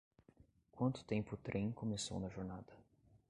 [0.71, 2.73] Quanto tempo o trem começou na jornada?